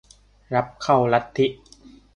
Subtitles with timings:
[0.53, 1.47] รับเข้าลัทธิ